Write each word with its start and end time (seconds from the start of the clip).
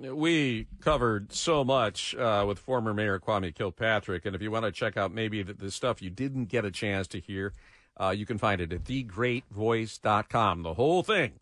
we 0.00 0.66
covered 0.80 1.32
so 1.32 1.64
much 1.64 2.14
uh, 2.14 2.44
with 2.46 2.58
former 2.58 2.94
Mayor 2.94 3.18
Kwame 3.18 3.54
Kilpatrick, 3.54 4.24
and 4.24 4.34
if 4.36 4.42
you 4.42 4.50
want 4.50 4.64
to 4.64 4.72
check 4.72 4.96
out 4.96 5.12
maybe 5.12 5.42
the, 5.42 5.54
the 5.54 5.70
stuff 5.70 6.00
you 6.00 6.10
didn't 6.10 6.46
get 6.46 6.64
a 6.64 6.70
chance 6.70 7.06
to 7.08 7.20
hear, 7.20 7.52
uh, 8.00 8.10
you 8.10 8.24
can 8.26 8.38
find 8.38 8.60
it 8.60 8.72
at 8.72 8.84
thegreatvoice.com. 8.84 10.62
The 10.62 10.74
whole 10.74 11.02
thing 11.02 11.32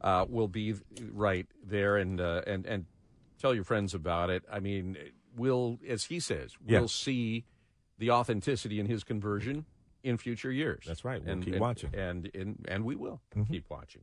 uh, 0.00 0.26
will 0.28 0.48
be 0.48 0.74
right 1.12 1.46
there, 1.64 1.96
and 1.96 2.20
uh, 2.20 2.42
and 2.46 2.64
and 2.66 2.86
tell 3.40 3.54
your 3.54 3.64
friends 3.64 3.94
about 3.94 4.30
it. 4.30 4.44
I 4.50 4.60
mean, 4.60 4.96
we'll, 5.36 5.78
as 5.88 6.04
he 6.04 6.20
says, 6.20 6.52
we'll 6.64 6.82
Yeah. 6.82 6.86
see 6.86 7.44
the 7.98 8.10
authenticity 8.10 8.78
in 8.78 8.86
his 8.86 9.02
conversion 9.04 9.64
in 10.02 10.16
future 10.18 10.52
years. 10.52 10.84
That's 10.86 11.04
right. 11.04 11.20
We'll 11.22 11.32
and, 11.32 11.44
keep 11.44 11.54
and- 11.54 11.60
watching. 11.60 11.90
Mm-hmm. 11.90 12.00
and 12.00 12.30
and 12.34 12.64
and 12.68 12.84
we 12.84 12.94
will 12.94 13.20
keep 13.50 13.64
watching. 13.68 14.02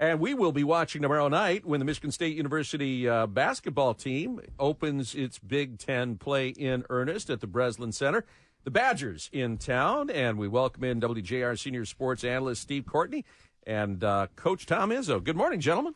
And 0.00 0.18
we 0.18 0.32
will 0.32 0.50
be 0.50 0.64
watching 0.64 1.02
tomorrow 1.02 1.28
night 1.28 1.66
when 1.66 1.78
the 1.78 1.84
Michigan 1.84 2.10
State 2.10 2.34
University 2.34 3.06
uh, 3.06 3.26
basketball 3.26 3.92
team 3.92 4.40
opens 4.58 5.14
its 5.14 5.38
Big 5.38 5.76
Ten 5.78 6.16
play 6.16 6.48
in 6.48 6.86
earnest 6.88 7.28
at 7.28 7.42
the 7.42 7.46
Breslin 7.46 7.92
Center. 7.92 8.24
The 8.64 8.70
Badgers 8.70 9.28
in 9.30 9.58
town, 9.58 10.08
and 10.08 10.38
we 10.38 10.48
welcome 10.48 10.84
in 10.84 11.02
WJR 11.02 11.58
senior 11.58 11.84
sports 11.84 12.24
analyst 12.24 12.62
Steve 12.62 12.86
Courtney 12.86 13.26
and 13.66 14.02
uh, 14.02 14.28
Coach 14.36 14.64
Tom 14.64 14.88
Izzo. 14.88 15.22
Good 15.22 15.36
morning, 15.36 15.60
gentlemen. 15.60 15.94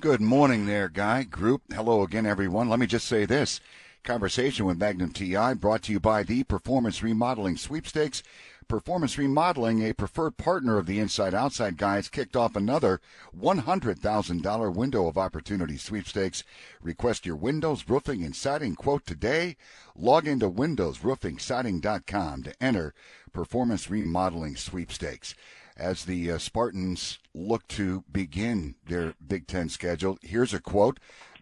Good 0.00 0.20
morning 0.20 0.66
there, 0.66 0.88
Guy. 0.88 1.22
Group. 1.22 1.62
Hello 1.72 2.02
again, 2.02 2.26
everyone. 2.26 2.68
Let 2.68 2.80
me 2.80 2.86
just 2.86 3.06
say 3.06 3.26
this. 3.26 3.60
Conversation 4.02 4.66
with 4.66 4.78
Magnum 4.78 5.12
TI 5.12 5.54
brought 5.54 5.82
to 5.82 5.92
you 5.92 6.00
by 6.00 6.24
the 6.24 6.42
Performance 6.42 7.00
Remodeling 7.00 7.56
Sweepstakes. 7.56 8.24
Performance 8.68 9.16
Remodeling, 9.16 9.80
a 9.80 9.94
preferred 9.94 10.36
partner 10.36 10.76
of 10.76 10.86
the 10.86 10.98
Inside 10.98 11.34
Outside 11.34 11.76
Guys, 11.76 12.08
kicked 12.08 12.34
off 12.34 12.56
another 12.56 13.00
$100,000 13.38 14.74
window 14.74 15.06
of 15.06 15.16
opportunity 15.16 15.76
sweepstakes. 15.76 16.42
Request 16.82 17.24
your 17.24 17.36
windows, 17.36 17.88
roofing, 17.88 18.24
and 18.24 18.34
siding 18.34 18.74
quote 18.74 19.06
today. 19.06 19.56
Log 19.94 20.26
into 20.26 20.50
windowsroofingsiding.com 20.50 22.42
to 22.42 22.60
enter 22.60 22.92
Performance 23.36 23.90
Remodeling 23.90 24.56
Sweepstakes 24.56 25.34
as 25.76 26.06
the 26.06 26.32
uh, 26.32 26.38
Spartans 26.38 27.18
look 27.34 27.68
to 27.68 28.02
begin 28.10 28.76
their 28.86 29.12
Big 29.28 29.46
Ten 29.46 29.68
schedule. 29.68 30.18
Here's 30.22 30.54
a 30.54 30.58
quote 30.58 30.98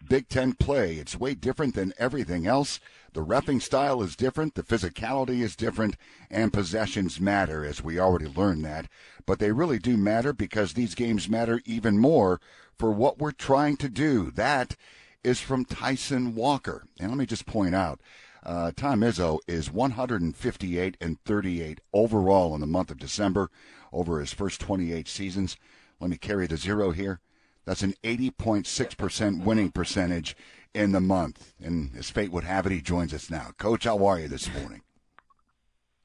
Big 0.09 0.27
Ten 0.27 0.51
play, 0.55 0.95
it's 0.95 1.17
way 1.17 1.35
different 1.35 1.73
than 1.73 1.93
everything 1.97 2.45
else. 2.45 2.81
The 3.13 3.23
refing 3.23 3.61
style 3.61 4.03
is 4.03 4.17
different, 4.17 4.55
the 4.55 4.63
physicality 4.63 5.39
is 5.39 5.55
different, 5.55 5.95
and 6.29 6.51
possessions 6.51 7.21
matter, 7.21 7.63
as 7.63 7.81
we 7.81 7.97
already 7.97 8.27
learned 8.27 8.65
that. 8.65 8.87
But 9.25 9.39
they 9.39 9.53
really 9.53 9.79
do 9.79 9.95
matter 9.95 10.33
because 10.33 10.73
these 10.73 10.95
games 10.95 11.29
matter 11.29 11.61
even 11.63 11.97
more 11.97 12.41
for 12.77 12.91
what 12.91 13.19
we're 13.19 13.31
trying 13.31 13.77
to 13.77 13.87
do. 13.87 14.31
That 14.31 14.75
is 15.23 15.39
from 15.39 15.63
Tyson 15.63 16.35
Walker. 16.35 16.83
And 16.99 17.09
let 17.09 17.17
me 17.17 17.25
just 17.25 17.45
point 17.45 17.73
out, 17.73 18.01
uh, 18.45 18.71
Tom 18.75 19.01
Izzo 19.01 19.39
is 19.47 19.71
158 19.71 20.97
and 21.01 21.19
38 21.25 21.81
overall 21.93 22.53
in 22.53 22.61
the 22.61 22.67
month 22.67 22.91
of 22.91 22.97
December 22.97 23.49
over 23.91 24.19
his 24.19 24.33
first 24.33 24.61
28 24.61 25.07
seasons. 25.07 25.57
Let 25.99 26.09
me 26.09 26.17
carry 26.17 26.47
the 26.47 26.57
zero 26.57 26.91
here. 26.91 27.19
That's 27.65 27.81
an 27.81 27.95
80.6% 28.03 29.43
winning 29.43 29.71
percentage 29.71 30.35
in 30.73 30.91
the 30.91 31.01
month. 31.01 31.53
And 31.63 31.91
as 31.97 32.11
fate 32.11 32.31
would 32.31 32.43
have 32.43 32.65
it, 32.67 32.71
he 32.71 32.81
joins 32.81 33.13
us 33.13 33.31
now. 33.31 33.51
Coach, 33.57 33.85
how 33.85 34.05
are 34.05 34.19
you 34.19 34.27
this 34.27 34.53
morning? 34.53 34.81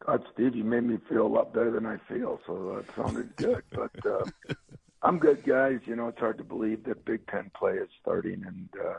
God, 0.06 0.24
Steve, 0.32 0.56
you 0.56 0.64
made 0.64 0.84
me 0.84 0.98
feel 1.08 1.26
a 1.26 1.28
lot 1.28 1.52
better 1.52 1.70
than 1.70 1.84
I 1.84 1.98
feel, 2.08 2.40
so 2.46 2.76
that 2.76 2.96
sounded 2.96 3.36
good. 3.36 3.62
But 3.70 4.06
uh, 4.06 4.54
I'm 5.02 5.18
good, 5.18 5.44
guys. 5.44 5.80
You 5.84 5.96
know, 5.96 6.08
it's 6.08 6.18
hard 6.18 6.38
to 6.38 6.44
believe 6.44 6.84
that 6.84 7.04
Big 7.04 7.26
Ten 7.26 7.50
play 7.54 7.74
is 7.74 7.88
starting, 8.00 8.42
and 8.46 8.68
uh, 8.82 8.98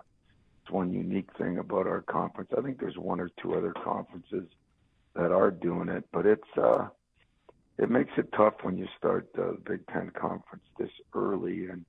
one 0.72 0.94
unique 0.94 1.30
thing 1.38 1.58
about 1.58 1.88
our 1.88 2.02
conference. 2.02 2.52
I 2.58 2.62
think 2.62 2.80
there's 2.80 2.98
one 2.98 3.20
or 3.20 3.30
two 3.42 3.54
other 3.54 3.74
conferences 3.84 4.48
that 5.16 5.32
are 5.32 5.52
doing 5.52 5.90
it, 5.90 6.06
but 6.12 6.26
it's 6.26 6.58
uh, 6.58 6.88
it 7.78 7.90
makes 7.90 8.12
it 8.18 8.32
tough 8.36 8.56
when 8.62 8.78
you 8.78 8.88
start 8.98 9.30
the 9.34 9.58
Big 9.66 9.86
Ten 9.88 10.12
conference 10.12 10.64
this 10.78 10.92
early 11.14 11.68
and 11.68 11.86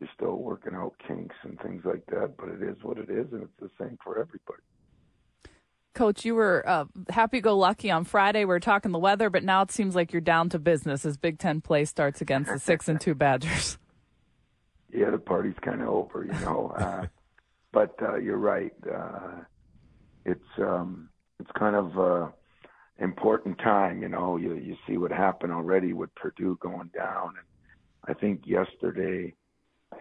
you're 0.00 0.10
still 0.14 0.36
working 0.36 0.74
out 0.74 0.94
kinks 1.06 1.36
and 1.42 1.60
things 1.60 1.84
like 1.84 2.04
that. 2.06 2.36
But 2.36 2.48
it 2.48 2.62
is 2.62 2.76
what 2.82 2.98
it 2.98 3.10
is, 3.10 3.26
and 3.32 3.42
it's 3.42 3.60
the 3.60 3.70
same 3.78 3.98
for 4.02 4.18
everybody. 4.18 4.62
Coach, 5.94 6.24
you 6.24 6.34
were 6.34 6.66
uh, 6.66 6.86
happy-go-lucky 7.10 7.90
on 7.90 8.04
Friday. 8.04 8.40
We 8.40 8.46
were 8.46 8.60
talking 8.60 8.92
the 8.92 8.98
weather, 8.98 9.28
but 9.28 9.44
now 9.44 9.60
it 9.60 9.70
seems 9.70 9.94
like 9.94 10.10
you're 10.10 10.22
down 10.22 10.48
to 10.50 10.58
business 10.58 11.04
as 11.04 11.18
Big 11.18 11.38
Ten 11.38 11.60
play 11.60 11.84
starts 11.84 12.22
against 12.22 12.50
the 12.50 12.58
six 12.58 12.88
and 12.88 12.98
two 12.98 13.14
Badgers. 13.14 13.76
yeah, 14.92 15.10
the 15.10 15.18
party's 15.18 15.56
kind 15.60 15.82
of 15.82 15.88
over, 15.88 16.24
you 16.24 16.40
know. 16.40 16.72
Uh, 16.76 17.06
but 17.72 17.94
uh, 18.02 18.16
you're 18.16 18.38
right. 18.38 18.72
Uh, 18.92 19.42
it's 20.24 20.40
um, 20.58 21.10
it's 21.40 21.50
kind 21.58 21.76
of 21.76 21.98
uh, 21.98 22.28
important 23.00 23.58
time, 23.58 24.02
you 24.02 24.08
know. 24.08 24.36
You 24.36 24.54
you 24.54 24.76
see 24.88 24.98
what 24.98 25.12
happened 25.12 25.52
already 25.52 25.92
with 25.92 26.14
Purdue 26.14 26.58
going 26.60 26.90
down, 26.94 27.34
and 27.38 27.46
I 28.16 28.18
think 28.20 28.42
yesterday 28.46 29.34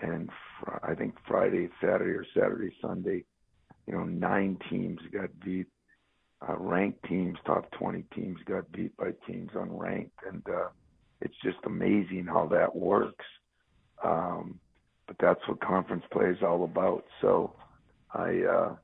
and 0.02 0.30
fr- 0.60 0.86
I 0.86 0.96
think 0.96 1.16
Friday, 1.28 1.70
Saturday, 1.82 2.12
or 2.12 2.26
Saturday, 2.34 2.74
Sunday, 2.82 3.26
you 3.88 3.94
know, 3.94 4.04
nine 4.04 4.58
teams 4.70 5.00
got 5.14 5.30
beat. 5.44 5.68
Uh, 6.48 6.58
ranked 6.58 7.04
teams, 7.08 7.38
top 7.46 7.70
20 7.80 8.04
teams, 8.16 8.38
got 8.48 8.72
beat 8.72 8.96
by 8.98 9.12
teams 9.28 9.52
unranked, 9.56 10.12
and 10.28 10.44
uh, 10.50 10.70
it's 11.22 11.36
just 11.44 11.58
amazing 11.66 12.26
how 12.28 12.48
that 12.48 12.76
works. 12.76 13.26
Um, 14.04 14.60
but 15.08 15.18
that's 15.20 15.42
what 15.48 15.62
conference 15.62 16.04
play 16.12 16.28
is 16.28 16.42
all 16.44 16.64
about. 16.64 17.04
So 17.22 17.56
I 18.14 18.42
uh, 18.44 18.76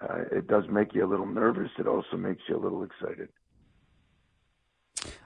uh, 0.00 0.18
it 0.32 0.46
does 0.48 0.64
make 0.68 0.94
you 0.94 1.04
a 1.04 1.08
little 1.08 1.26
nervous. 1.26 1.70
It 1.78 1.86
also 1.86 2.16
makes 2.16 2.42
you 2.48 2.56
a 2.56 2.62
little 2.62 2.82
excited. 2.82 3.28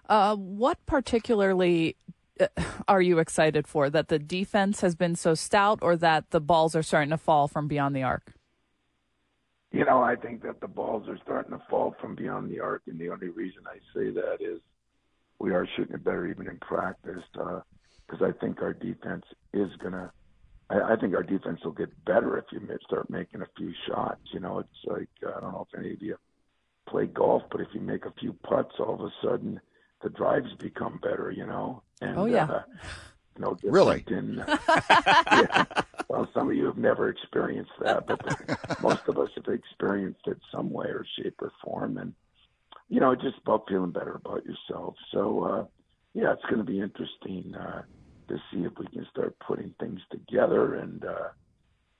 Uh, 0.09 0.37
what 0.37 0.85
particularly 0.87 1.97
uh, 2.41 2.47
are 2.89 3.03
you 3.03 3.19
excited 3.19 3.67
for? 3.67 3.91
That 3.91 4.09
the 4.09 4.19
defense 4.19 4.81
has 4.81 4.95
been 4.95 5.17
so 5.17 5.35
stout, 5.35 5.79
or 5.83 5.97
that 5.97 6.31
the 6.31 6.41
balls 6.41 6.77
are 6.77 6.83
starting 6.83 7.11
to 7.11 7.19
fall 7.19 7.49
from 7.49 7.69
beyond 7.69 7.97
the 7.97 8.03
arc? 8.03 8.35
You 9.73 9.85
know, 9.85 10.03
I 10.03 10.17
think 10.17 10.43
that 10.43 10.61
the 10.61 10.69
balls 10.69 11.09
are 11.09 11.19
starting 11.23 11.53
to 11.53 11.63
fall 11.69 11.95
from 12.01 12.15
beyond 12.15 12.51
the 12.51 12.61
arc, 12.61 12.83
and 12.87 12.99
the 12.99 13.11
only 13.11 13.29
reason 13.29 13.63
I 13.67 13.79
say 13.95 14.11
that 14.11 14.39
is 14.41 14.61
we 15.39 15.53
are 15.53 15.67
shooting 15.77 15.95
it 15.95 16.05
better 16.05 16.27
even 16.27 16.49
in 16.49 16.59
practice 16.59 17.23
because 17.33 18.23
I 18.23 18.33
think 18.41 18.63
our 18.63 18.73
defense 18.73 19.25
is 19.53 19.69
gonna. 19.83 20.13
I, 20.71 20.93
I 20.93 20.97
think 20.97 21.15
our 21.15 21.23
defense 21.23 21.61
will 21.65 21.73
get 21.73 22.05
better 22.05 22.39
if 22.39 22.45
you 22.53 22.61
ma- 22.61 22.75
start 22.87 23.09
making 23.11 23.43
a 23.43 23.47
few 23.57 23.73
shots. 23.89 24.21
You 24.33 24.41
know, 24.41 24.59
it's 24.59 24.69
like 24.87 25.09
I 25.27 25.41
don't 25.41 25.53
know 25.53 25.67
if 25.73 25.79
any 25.79 25.93
of 25.93 26.03
you 26.03 26.17
play 26.89 27.07
golf, 27.07 27.43
but 27.51 27.61
if 27.61 27.69
you 27.73 27.81
make 27.81 28.05
a 28.07 28.13
few 28.21 28.33
putts, 28.49 28.75
all 28.79 28.95
of 28.95 29.01
a 29.01 29.11
sudden 29.23 29.61
the 30.03 30.11
drives 30.11 30.53
become 30.61 30.99
better. 31.03 31.31
You 31.31 31.47
know, 31.47 31.83
and 32.01 32.19
Oh, 32.19 32.27
yeah. 32.27 32.45
uh, 32.45 32.63
no 33.39 33.55
different 33.55 33.75
Really? 33.75 34.05
in 34.09 34.37
yeah. 35.33 35.65
Well, 36.09 36.29
some 36.33 36.49
of 36.49 36.55
you 36.55 36.67
have 36.67 36.79
never 36.79 37.09
experienced 37.09 37.73
that, 37.83 38.07
but 38.07 38.21
most 38.81 39.03
of 39.09 39.19
us 39.19 39.29
have 39.35 39.53
experienced 39.53 40.21
it 40.27 40.39
some 40.55 40.71
way 40.71 40.87
or 40.87 41.05
shape 41.19 41.35
or 41.43 41.51
form. 41.65 41.99
And, 41.99 42.15
you 42.89 43.01
know, 43.01 43.15
just 43.17 43.39
about 43.45 43.65
feeling 43.69 43.91
better 43.91 44.15
about 44.25 44.45
yourself. 44.47 44.95
So, 45.13 45.43
uh, 45.45 45.65
yeah, 46.15 46.33
it's 46.33 46.45
going 46.45 46.59
to 46.59 46.65
be 46.65 46.81
interesting 46.81 47.55
uh, 47.57 47.83
to 48.29 48.37
see 48.51 48.61
if 48.65 48.73
we 48.79 48.87
can 48.89 49.07
start 49.11 49.37
putting 49.39 49.75
things 49.81 50.01
together. 50.11 50.75
And 50.75 51.05
uh, 51.05 51.29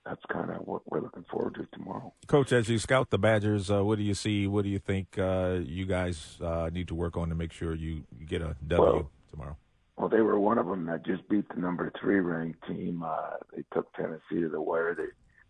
that's 0.05 0.21
kind 0.31 0.49
of 0.51 0.67
what 0.67 0.81
we're 0.89 1.01
looking 1.01 1.25
forward 1.29 1.55
to 1.55 1.67
tomorrow. 1.77 2.13
Coach, 2.27 2.51
as 2.51 2.69
you 2.69 2.79
scout 2.79 3.09
the 3.09 3.17
Badgers, 3.17 3.69
uh, 3.69 3.83
what 3.83 3.97
do 3.97 4.03
you 4.03 4.13
see? 4.13 4.47
What 4.47 4.63
do 4.63 4.69
you 4.69 4.79
think 4.79 5.17
uh, 5.17 5.59
you 5.63 5.85
guys 5.85 6.37
uh, 6.41 6.69
need 6.71 6.87
to 6.89 6.95
work 6.95 7.17
on 7.17 7.29
to 7.29 7.35
make 7.35 7.51
sure 7.51 7.73
you, 7.73 8.03
you 8.17 8.25
get 8.25 8.41
a 8.41 8.55
W 8.67 8.91
Well, 8.91 9.11
tomorrow? 9.29 9.57
Well, 9.97 10.09
they 10.09 10.21
were 10.21 10.39
one 10.39 10.57
of 10.57 10.67
them 10.67 10.85
that 10.85 11.05
just 11.05 11.27
beat 11.27 11.49
the 11.49 11.59
number 11.59 11.91
three 11.99 12.19
ranked 12.19 12.65
team. 12.67 13.03
Uh, 13.03 13.37
they 13.55 13.63
took 13.73 13.91
Tennessee 13.93 14.41
to 14.41 14.49
the 14.49 14.61
wire. 14.61 14.95
They 14.95 15.07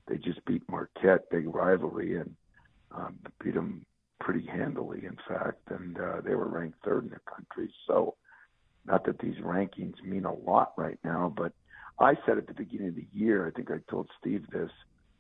they 0.08 0.18
just 0.18 0.44
beat 0.46 0.64
Marquette, 0.70 1.30
big 1.30 1.54
rivalry, 1.54 2.16
and 2.16 2.34
um, 2.92 3.20
beat 3.44 3.56
them 3.56 3.86
pretty 4.22 4.48
handily, 4.48 5.04
in 5.06 5.18
fact. 5.28 5.60
And 5.70 6.00
uh, 6.00 6.22
they 6.22 6.34
were 6.34 6.48
ranked 6.48 6.78
third 6.84 7.04
in 7.04 7.10
the 7.10 7.20
country. 7.30 7.74
So, 7.86 8.16
not 8.88 9.06
that 9.06 9.20
these 9.20 9.36
rankings 9.38 10.02
mean 10.04 10.26
a 10.26 10.34
lot 10.34 10.74
right 10.78 11.00
now, 11.04 11.34
but 11.36 11.54
I 12.00 12.16
said 12.26 12.38
at 12.38 12.48
the 12.48 12.54
beginning 12.54 12.90
of 12.90 12.96
the 12.96 13.08
year, 13.12 13.48
I 13.48 13.52
think 13.52 13.72
I 13.72 13.80
told 13.90 14.10
Steve 14.20 14.46
this. 14.52 14.70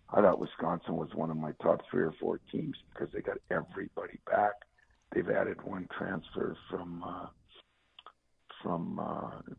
I 0.09 0.21
thought 0.21 0.39
Wisconsin 0.39 0.95
was 0.95 1.09
one 1.13 1.29
of 1.29 1.37
my 1.37 1.51
top 1.61 1.81
three 1.91 2.03
or 2.03 2.13
four 2.19 2.39
teams 2.51 2.77
because 2.93 3.11
they 3.13 3.21
got 3.21 3.37
everybody 3.51 4.19
back. 4.25 4.53
They've 5.13 5.29
added 5.29 5.57
one 5.63 5.87
transfer 5.97 6.55
from. 6.69 7.03
Uh, 7.03 7.27
from 8.63 8.99
uh, 8.99 9.53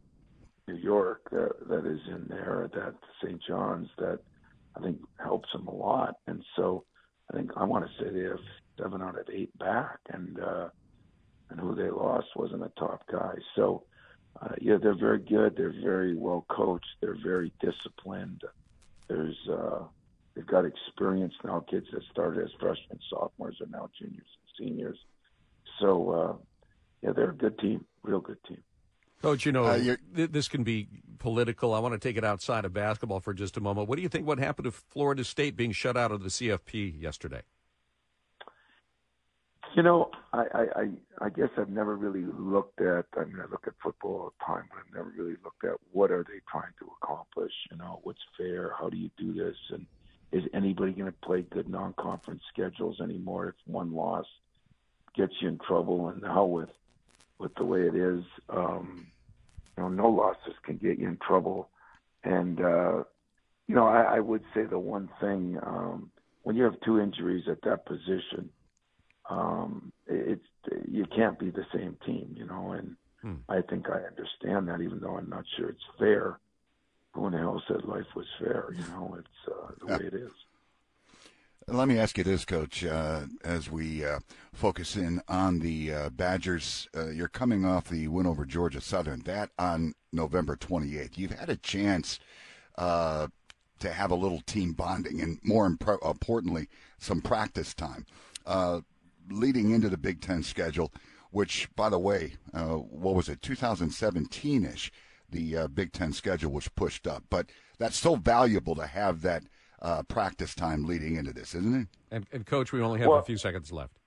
New 0.66 0.76
York 0.76 1.22
that, 1.30 1.86
is 1.86 2.00
in 2.08 2.26
there 2.28 2.68
that 2.74 2.94
St. 3.22 3.40
John's 3.46 3.88
that 3.98 4.20
I 4.76 4.80
think 4.80 4.98
helps 5.22 5.50
them 5.52 5.66
a 5.66 5.74
lot. 5.74 6.16
And 6.26 6.44
so 6.56 6.84
I 7.32 7.36
think 7.36 7.50
I 7.56 7.64
want 7.64 7.86
to 7.86 8.04
say 8.04 8.10
they 8.10 8.28
have 8.28 8.38
seven 8.78 9.02
out 9.02 9.18
of 9.18 9.26
eight 9.32 9.56
back, 9.58 9.98
and 10.12 10.38
uh, 10.40 10.68
and 11.50 11.58
who 11.58 11.74
they 11.74 11.90
lost 11.90 12.26
wasn't 12.36 12.62
a 12.62 12.72
top 12.78 13.02
guy. 13.10 13.34
So 13.56 13.84
uh, 14.40 14.54
yeah, 14.60 14.76
they're 14.80 14.94
very 14.98 15.18
good. 15.20 15.56
They're 15.56 15.74
very 15.82 16.14
well 16.16 16.44
coached. 16.48 16.86
They're 17.00 17.16
very 17.22 17.52
disciplined. 17.60 18.42
There's 19.08 19.36
uh, 19.50 19.84
they've 20.34 20.46
got 20.46 20.64
experience 20.64 21.34
now. 21.44 21.64
Kids 21.70 21.86
that 21.92 22.02
started 22.10 22.44
as 22.44 22.50
freshmen, 22.60 22.98
sophomores 23.10 23.56
are 23.60 23.66
now 23.70 23.88
juniors 23.98 24.26
and 24.58 24.68
seniors. 24.68 24.98
So 25.80 26.10
uh, 26.10 26.36
yeah, 27.02 27.12
they're 27.12 27.30
a 27.30 27.34
good 27.34 27.58
team, 27.58 27.84
real 28.02 28.20
good 28.20 28.38
team. 28.46 28.62
Coach, 29.22 29.44
you 29.46 29.50
know, 29.52 29.66
Uh, 29.66 29.74
you're- 29.74 29.98
th- 30.14 30.30
this 30.30 30.46
can 30.48 30.62
be 30.62 30.86
political. 31.18 31.74
I 31.74 31.80
want 31.80 31.94
to 31.94 31.98
take 31.98 32.16
it 32.16 32.22
outside 32.24 32.64
of 32.64 32.72
basketball 32.72 33.18
for 33.18 33.34
just 33.34 33.56
a 33.56 33.60
moment. 33.60 33.88
What 33.88 33.96
do 33.96 34.02
you 34.02 34.08
think 34.08 34.26
what 34.26 34.38
happened 34.38 34.66
to 34.66 34.70
Florida 34.70 35.24
State 35.24 35.56
being 35.56 35.72
shut 35.72 35.96
out 35.96 36.12
of 36.12 36.22
the 36.22 36.28
CFP 36.30 37.00
yesterday? 37.00 37.42
You 39.78 39.84
know, 39.84 40.10
I, 40.32 40.38
I, 40.52 40.60
I, 40.60 41.26
I 41.26 41.28
guess 41.28 41.50
I've 41.56 41.68
never 41.68 41.94
really 41.94 42.26
looked 42.36 42.80
at. 42.80 43.04
I 43.16 43.24
mean, 43.26 43.38
I 43.38 43.48
look 43.48 43.68
at 43.68 43.74
football 43.80 44.10
all 44.10 44.32
the 44.36 44.44
time, 44.44 44.64
but 44.68 44.80
I've 44.80 44.92
never 44.92 45.12
really 45.16 45.36
looked 45.44 45.62
at 45.62 45.76
what 45.92 46.10
are 46.10 46.24
they 46.24 46.40
trying 46.50 46.72
to 46.80 46.90
accomplish. 47.00 47.52
You 47.70 47.76
know, 47.76 48.00
what's 48.02 48.18
fair? 48.36 48.72
How 48.76 48.88
do 48.88 48.96
you 48.96 49.08
do 49.16 49.32
this? 49.32 49.54
And 49.70 49.86
is 50.32 50.42
anybody 50.52 50.90
going 50.90 51.12
to 51.12 51.16
play 51.24 51.42
good 51.42 51.68
non-conference 51.68 52.42
schedules 52.52 53.00
anymore? 53.00 53.50
If 53.50 53.54
one 53.72 53.94
loss 53.94 54.26
gets 55.14 55.34
you 55.40 55.46
in 55.46 55.60
trouble, 55.64 56.08
and 56.08 56.22
now 56.22 56.44
with 56.44 56.70
with 57.38 57.54
the 57.54 57.64
way 57.64 57.82
it 57.82 57.94
is, 57.94 58.24
um, 58.48 59.06
you 59.76 59.84
know, 59.84 59.88
no 59.90 60.08
losses 60.08 60.54
can 60.66 60.78
get 60.78 60.98
you 60.98 61.06
in 61.06 61.18
trouble. 61.24 61.70
And 62.24 62.60
uh, 62.60 63.04
you 63.68 63.76
know, 63.76 63.86
I, 63.86 64.16
I 64.16 64.18
would 64.18 64.42
say 64.56 64.64
the 64.64 64.80
one 64.80 65.08
thing 65.20 65.56
um, 65.64 66.10
when 66.42 66.56
you 66.56 66.64
have 66.64 66.80
two 66.84 66.98
injuries 66.98 67.44
at 67.48 67.62
that 67.62 67.86
position 67.86 68.50
um, 69.28 69.92
it's 70.06 70.44
you 70.86 71.04
can't 71.06 71.38
be 71.38 71.50
the 71.50 71.66
same 71.72 71.96
team, 72.04 72.34
you 72.36 72.46
know. 72.46 72.72
And 72.72 72.96
Hmm. 73.22 73.34
I 73.48 73.62
think 73.62 73.88
I 73.88 74.00
understand 74.06 74.68
that, 74.68 74.80
even 74.80 75.00
though 75.00 75.16
I'm 75.16 75.28
not 75.28 75.44
sure 75.56 75.68
it's 75.68 75.84
fair. 75.98 76.38
Who 77.12 77.26
in 77.26 77.32
the 77.32 77.38
hell 77.38 77.62
said 77.66 77.84
life 77.84 78.06
was 78.14 78.26
fair? 78.38 78.72
You 78.76 78.84
know, 78.92 79.16
it's 79.18 79.52
uh, 79.52 79.72
the 79.80 79.86
way 79.86 80.06
it 80.06 80.14
is. 80.14 80.30
Let 81.66 81.88
me 81.88 81.98
ask 81.98 82.16
you 82.16 82.24
this, 82.24 82.44
Coach. 82.44 82.84
Uh, 82.84 83.22
as 83.44 83.70
we 83.70 84.04
uh, 84.04 84.20
focus 84.52 84.96
in 84.96 85.20
on 85.28 85.58
the 85.58 85.92
uh, 85.92 86.10
Badgers, 86.10 86.88
uh, 86.96 87.08
you're 87.08 87.28
coming 87.28 87.64
off 87.64 87.88
the 87.88 88.08
win 88.08 88.26
over 88.26 88.44
Georgia 88.46 88.80
Southern. 88.80 89.20
That 89.20 89.50
on 89.58 89.94
November 90.12 90.56
28th. 90.56 91.18
You've 91.18 91.32
had 91.32 91.50
a 91.50 91.56
chance 91.56 92.20
uh, 92.76 93.26
to 93.80 93.92
have 93.92 94.10
a 94.10 94.14
little 94.16 94.40
team 94.40 94.72
bonding, 94.72 95.20
and 95.20 95.40
more 95.42 95.66
importantly, 95.66 96.68
some 96.98 97.20
practice 97.20 97.74
time. 97.74 98.06
Leading 99.30 99.70
into 99.70 99.88
the 99.88 99.98
Big 99.98 100.20
Ten 100.20 100.42
schedule, 100.42 100.92
which, 101.30 101.68
by 101.76 101.88
the 101.88 101.98
way, 101.98 102.34
uh, 102.54 102.74
what 102.76 103.14
was 103.14 103.28
it, 103.28 103.42
2017 103.42 104.64
ish, 104.64 104.90
the 105.30 105.56
uh, 105.56 105.68
Big 105.68 105.92
Ten 105.92 106.12
schedule 106.12 106.52
was 106.52 106.68
pushed 106.68 107.06
up. 107.06 107.24
But 107.30 107.50
that's 107.78 107.96
so 107.96 108.16
valuable 108.16 108.74
to 108.76 108.86
have 108.86 109.22
that 109.22 109.44
uh, 109.80 110.02
practice 110.04 110.54
time 110.54 110.84
leading 110.84 111.16
into 111.16 111.32
this, 111.32 111.54
isn't 111.54 111.74
it? 111.82 111.88
And, 112.10 112.26
and 112.32 112.46
Coach, 112.46 112.72
we 112.72 112.80
only 112.80 113.00
have 113.00 113.08
Well- 113.08 113.18
a 113.18 113.24
few 113.24 113.38
seconds 113.38 113.72
left. 113.72 113.98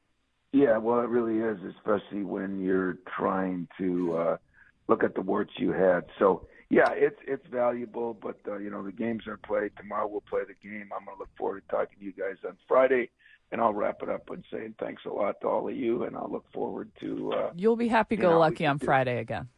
Yeah, 0.53 0.77
well, 0.79 0.99
it 0.99 1.07
really 1.07 1.37
is, 1.39 1.59
especially 1.77 2.23
when 2.23 2.59
you're 2.59 2.97
trying 3.17 3.69
to 3.77 4.17
uh, 4.17 4.37
look 4.89 5.01
at 5.01 5.15
the 5.15 5.21
words 5.21 5.51
you 5.57 5.71
had. 5.71 6.03
So, 6.19 6.45
yeah, 6.69 6.91
it's 6.91 7.19
it's 7.25 7.47
valuable, 7.47 8.13
but 8.13 8.35
uh, 8.45 8.57
you 8.57 8.69
know 8.69 8.83
the 8.83 8.91
games 8.91 9.27
are 9.27 9.37
played 9.37 9.71
tomorrow. 9.77 10.07
We'll 10.07 10.21
play 10.29 10.41
the 10.45 10.67
game. 10.67 10.89
I'm 10.93 11.05
going 11.05 11.15
to 11.15 11.19
look 11.19 11.29
forward 11.37 11.63
to 11.69 11.73
talking 11.73 11.99
to 11.99 12.03
you 12.05 12.11
guys 12.11 12.35
on 12.45 12.57
Friday, 12.67 13.11
and 13.51 13.59
I'll 13.61 13.73
wrap 13.73 14.01
it 14.01 14.09
up 14.09 14.29
and 14.29 14.43
saying 14.51 14.75
thanks 14.79 15.03
a 15.05 15.09
lot 15.09 15.39
to 15.41 15.47
all 15.47 15.67
of 15.67 15.75
you, 15.75 16.03
and 16.03 16.15
I'll 16.15 16.29
look 16.31 16.45
forward 16.53 16.89
to. 17.01 17.33
Uh, 17.33 17.51
You'll 17.55 17.75
be 17.75 17.87
happy 17.87 18.15
go 18.15 18.39
lucky 18.39 18.65
on 18.65 18.79
Friday 18.79 19.19
again. 19.19 19.49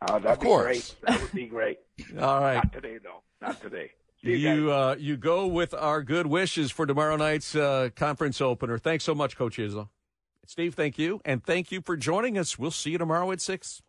uh, 0.00 0.18
that'd 0.18 0.26
Of 0.26 0.40
be 0.40 0.46
course. 0.46 0.64
great. 0.64 0.94
That 1.06 1.20
would 1.20 1.32
be 1.32 1.46
great. 1.46 1.78
All 2.20 2.40
right. 2.40 2.54
Not 2.56 2.72
today, 2.72 2.98
though. 3.02 3.22
Not 3.40 3.60
today. 3.60 3.90
See 4.24 4.30
you. 4.36 4.36
You 4.36 4.72
uh, 4.72 4.96
you 4.98 5.16
go 5.16 5.46
with 5.46 5.74
our 5.74 6.02
good 6.02 6.26
wishes 6.26 6.70
for 6.70 6.86
tomorrow 6.86 7.16
night's 7.16 7.54
uh, 7.54 7.90
conference 7.96 8.40
opener. 8.40 8.78
Thanks 8.78 9.04
so 9.04 9.14
much, 9.14 9.36
Coach 9.36 9.56
Izzo. 9.58 9.88
Steve, 10.46 10.74
thank 10.74 10.98
you, 10.98 11.20
and 11.24 11.42
thank 11.44 11.70
you 11.70 11.80
for 11.80 11.96
joining 11.96 12.36
us. 12.38 12.58
We'll 12.58 12.70
see 12.72 12.90
you 12.90 12.98
tomorrow 12.98 13.30
at 13.32 13.40
six. 13.40 13.82